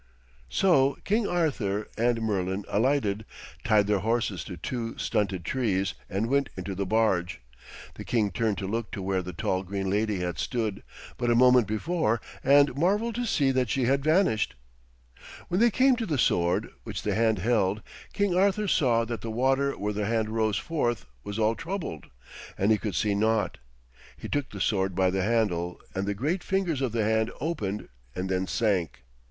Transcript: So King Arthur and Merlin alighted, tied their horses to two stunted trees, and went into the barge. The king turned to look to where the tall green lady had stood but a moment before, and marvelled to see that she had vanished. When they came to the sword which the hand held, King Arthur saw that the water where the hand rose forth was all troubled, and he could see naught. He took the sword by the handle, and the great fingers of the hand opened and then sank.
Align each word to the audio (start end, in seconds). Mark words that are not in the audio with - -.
So 0.49 0.97
King 1.03 1.27
Arthur 1.27 1.87
and 1.95 2.23
Merlin 2.23 2.65
alighted, 2.69 3.23
tied 3.63 3.85
their 3.85 3.99
horses 3.99 4.43
to 4.45 4.57
two 4.57 4.97
stunted 4.97 5.45
trees, 5.45 5.93
and 6.09 6.25
went 6.25 6.49
into 6.57 6.73
the 6.73 6.87
barge. 6.87 7.39
The 7.93 8.03
king 8.03 8.31
turned 8.31 8.57
to 8.57 8.65
look 8.67 8.91
to 8.93 9.01
where 9.03 9.21
the 9.21 9.31
tall 9.31 9.61
green 9.61 9.91
lady 9.91 10.17
had 10.21 10.39
stood 10.39 10.81
but 11.17 11.29
a 11.29 11.35
moment 11.35 11.67
before, 11.67 12.19
and 12.43 12.75
marvelled 12.75 13.13
to 13.13 13.27
see 13.27 13.51
that 13.51 13.69
she 13.69 13.83
had 13.85 14.03
vanished. 14.03 14.55
When 15.49 15.59
they 15.59 15.69
came 15.69 15.95
to 15.97 16.07
the 16.07 16.17
sword 16.17 16.69
which 16.83 17.03
the 17.03 17.13
hand 17.13 17.37
held, 17.37 17.83
King 18.11 18.33
Arthur 18.35 18.67
saw 18.67 19.05
that 19.05 19.21
the 19.21 19.29
water 19.29 19.77
where 19.77 19.93
the 19.93 20.07
hand 20.07 20.29
rose 20.29 20.57
forth 20.57 21.05
was 21.23 21.37
all 21.37 21.53
troubled, 21.53 22.07
and 22.57 22.71
he 22.71 22.79
could 22.79 22.95
see 22.95 23.13
naught. 23.13 23.59
He 24.17 24.27
took 24.27 24.49
the 24.49 24.61
sword 24.61 24.95
by 24.95 25.11
the 25.11 25.21
handle, 25.21 25.79
and 25.93 26.07
the 26.07 26.15
great 26.15 26.43
fingers 26.43 26.81
of 26.81 26.91
the 26.91 27.03
hand 27.03 27.31
opened 27.39 27.87
and 28.15 28.29
then 28.29 28.47
sank. 28.47 29.03